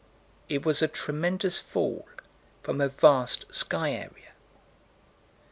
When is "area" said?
3.91-4.31